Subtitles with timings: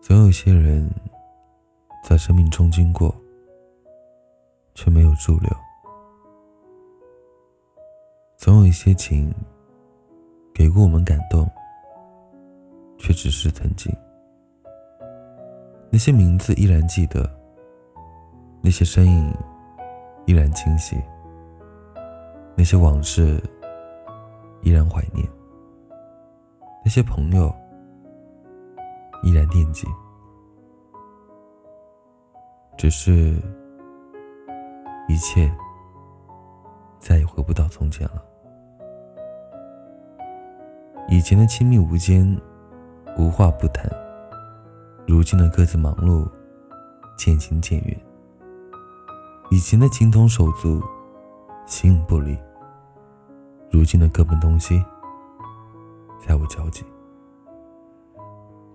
[0.00, 0.88] 总有些人
[2.02, 3.14] 在生命中经过，
[4.74, 5.50] 却没有驻留；
[8.38, 9.34] 总有一些情
[10.54, 11.46] 给过我们感动，
[12.96, 13.94] 却只是曾经。
[15.90, 17.30] 那些名字依然记得，
[18.62, 19.34] 那些身影
[20.26, 20.96] 依然清晰，
[22.56, 23.42] 那些往事
[24.62, 25.28] 依然怀念，
[26.82, 27.54] 那些朋友。
[29.22, 29.86] 依然惦记，
[32.76, 33.34] 只是，
[35.08, 35.52] 一切
[36.98, 38.22] 再也回不到从前了。
[41.08, 42.40] 以前的亲密无间，
[43.16, 43.88] 无话不谈；
[45.06, 46.30] 如今的各自忙碌，
[47.16, 47.98] 渐行渐远。
[49.50, 50.82] 以前的情同手足，
[51.66, 52.36] 形影不离；
[53.70, 54.84] 如今的各奔东西，
[56.20, 56.84] 再无交集。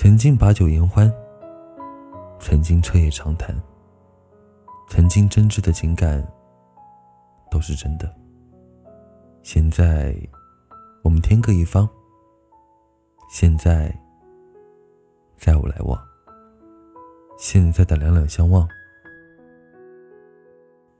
[0.00, 1.12] 曾经把酒言欢，
[2.38, 3.52] 曾经彻夜长谈，
[4.88, 6.24] 曾经真挚的情感
[7.50, 8.08] 都是真的。
[9.42, 10.14] 现在
[11.02, 11.86] 我们天各一方，
[13.28, 13.92] 现在
[15.36, 16.00] 再无来往，
[17.36, 18.68] 现在的两两相望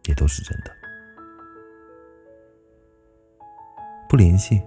[0.08, 0.72] 也都是真的。
[4.08, 4.60] 不联系，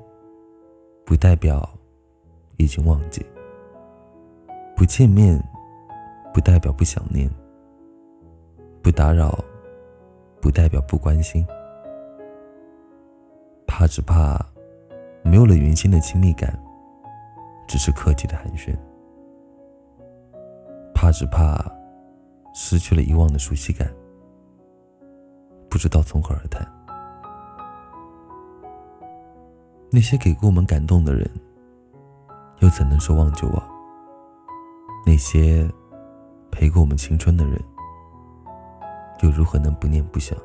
[1.06, 1.70] 不代表
[2.56, 3.26] 已经忘记。
[4.82, 5.40] 不见面，
[6.34, 7.30] 不代表不想念；
[8.82, 9.38] 不打扰，
[10.42, 11.46] 不代表不关心。
[13.68, 14.44] 怕只怕
[15.24, 16.60] 没有了原先的亲密感，
[17.68, 18.76] 只是客气的寒暄。
[20.96, 21.64] 怕只怕
[22.56, 23.88] 失去了以往的熟悉感，
[25.70, 26.68] 不知道从何而谈。
[29.92, 31.30] 那些给过我们感动的人，
[32.62, 33.71] 又怎能说忘就忘？
[35.06, 35.70] 那些
[36.52, 37.60] 陪过我们青春的人，
[39.22, 40.38] 又如何能不念不想？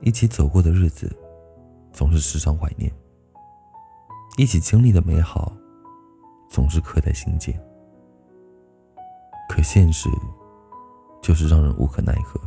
[0.00, 1.10] 一起走过的日子，
[1.92, 2.90] 总是时常怀念；
[4.36, 5.52] 一起经历的美好，
[6.50, 7.54] 总是刻在心间。
[9.48, 10.08] 可现实，
[11.20, 12.40] 就是让人无可奈何。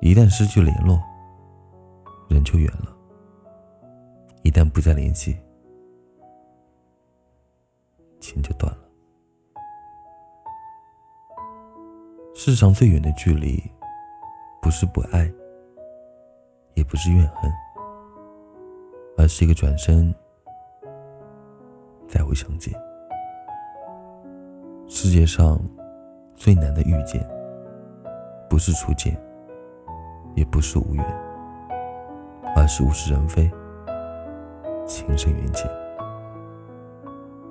[0.00, 1.00] 一旦失去联络，
[2.28, 2.92] 人就远了；
[4.42, 5.38] 一旦不再联系，
[12.44, 13.62] 世上最远的距离，
[14.60, 15.32] 不是不爱，
[16.74, 17.48] 也不是怨恨，
[19.16, 20.12] 而是一个转身，
[22.08, 22.74] 再会相见。
[24.88, 25.56] 世界上
[26.34, 27.24] 最难的遇见，
[28.50, 29.16] 不是初见，
[30.34, 31.04] 也不是无缘，
[32.56, 33.48] 而是物是人非，
[34.84, 35.70] 情深缘浅。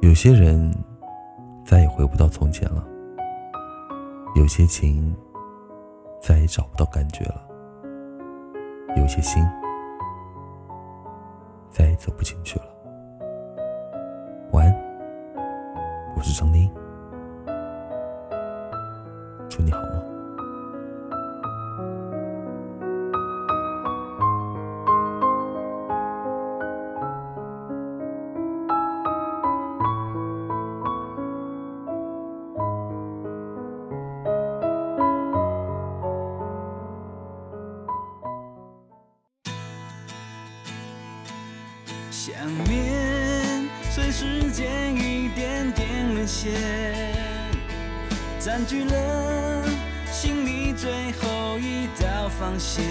[0.02, 0.70] 有些人
[1.64, 2.86] 再也回不到从前了，
[4.34, 5.14] 有些情
[6.22, 7.48] 再也找不到感觉了，
[8.96, 9.46] 有些心
[11.70, 12.66] 再也走不进去了。
[14.54, 14.74] 晚安，
[16.16, 16.72] 我是张丁，
[19.50, 20.11] 祝你好梦。
[42.34, 46.54] 想念随时间一点点沦陷，
[48.40, 49.68] 占据了
[50.10, 52.86] 心里最后一道防线。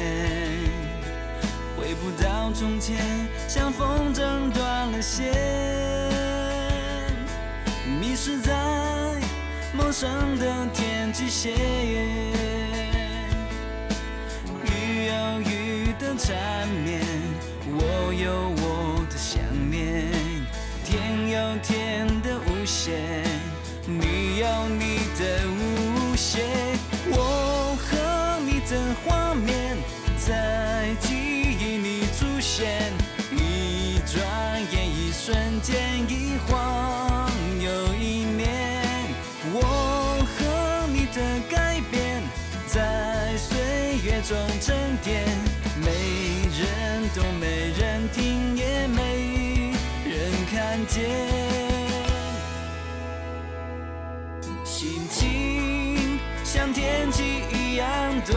[1.75, 2.99] 回不到从前，
[3.49, 5.33] 像风筝断了线，
[7.99, 8.53] 迷失在
[9.73, 11.55] 陌生的天际线。
[14.67, 16.37] 雨有雨的缠
[35.63, 35.77] 间，
[36.09, 37.31] 一晃
[37.61, 38.49] 又一年。
[39.53, 39.61] 我
[40.37, 41.21] 和你的
[41.51, 42.23] 改变
[42.67, 43.59] 在岁
[44.05, 45.27] 月中沉淀，
[45.83, 45.91] 没
[46.59, 49.73] 人懂，没人听，也没
[50.05, 51.09] 人看见。
[54.65, 57.87] 心情像天气一样
[58.27, 58.37] 多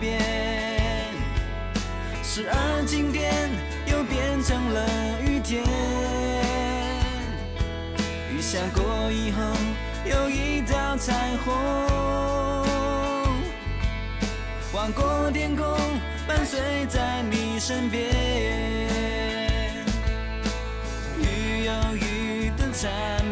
[0.00, 0.20] 变，
[2.22, 3.50] 时而晴天，
[3.86, 4.88] 又变成了
[5.22, 5.79] 雨天。
[8.40, 9.42] 想过以后
[10.06, 11.54] 有一道彩虹，
[14.72, 15.66] 划过天空，
[16.26, 16.58] 伴随
[16.88, 18.02] 在你身边。
[21.18, 22.88] 雨有雨的彩
[23.18, 23.29] 虹。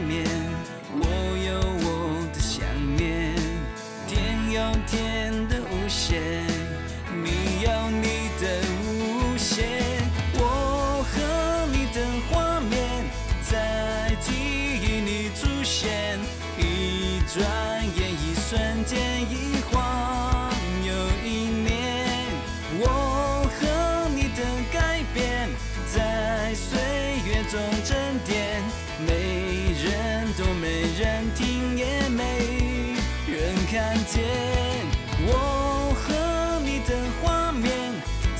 [35.26, 37.92] 我和你的画面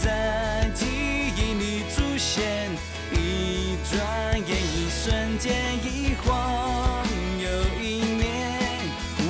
[0.02, 2.70] 在记忆里出现，
[3.12, 3.98] 一转
[4.46, 5.54] 眼，一瞬间，
[5.84, 7.04] 一晃
[7.38, 7.46] 又
[7.82, 8.24] 一年。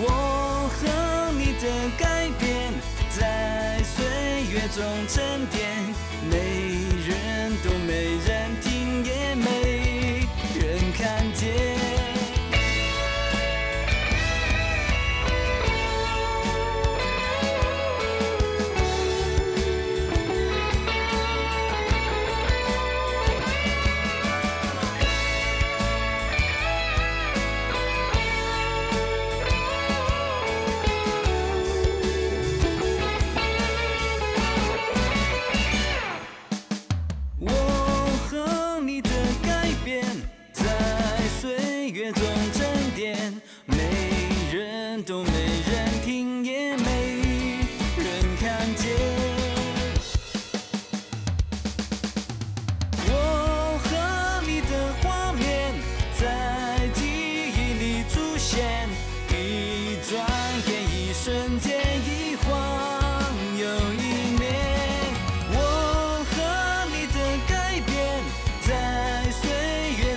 [0.01, 1.65] 我和你的
[1.99, 2.73] 改变
[3.11, 4.05] 在岁
[4.53, 5.59] 月中沉淀，
[6.31, 6.37] 没
[7.07, 8.28] 人都没。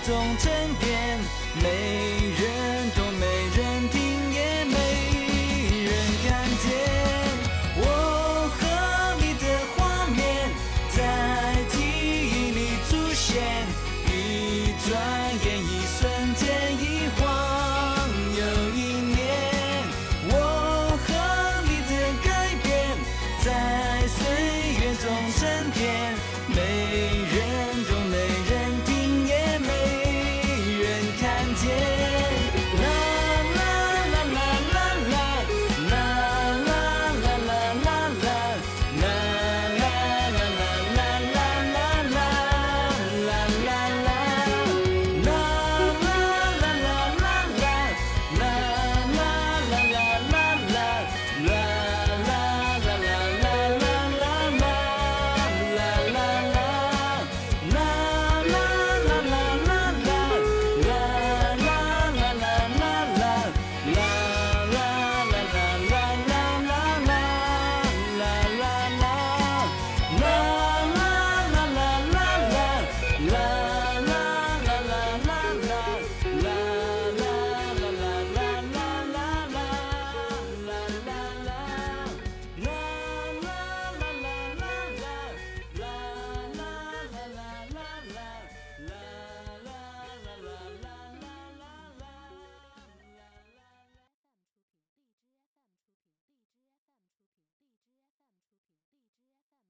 [0.03, 1.19] 总成篇
[1.62, 2.31] 泪